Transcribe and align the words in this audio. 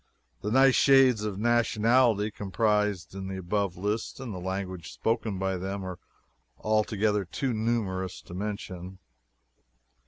The 0.41 0.49
nice 0.49 0.73
shades 0.73 1.23
of 1.25 1.37
nationality 1.37 2.31
comprised 2.31 3.13
in 3.13 3.27
the 3.27 3.37
above 3.37 3.77
list, 3.77 4.19
and 4.19 4.33
the 4.33 4.39
languages 4.39 4.93
spoken 4.93 5.37
by 5.37 5.57
them, 5.57 5.85
are 5.85 5.99
altogether 6.57 7.23
too 7.23 7.53
numerous 7.53 8.19
to 8.23 8.33
mention. 8.33 8.97